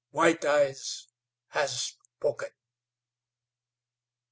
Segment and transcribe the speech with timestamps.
[0.09, 1.09] White Eyes
[1.49, 1.79] has
[2.17, 2.49] spoken."